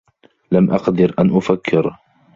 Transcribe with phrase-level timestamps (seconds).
[0.51, 1.95] لم أقدر أن أفكّر.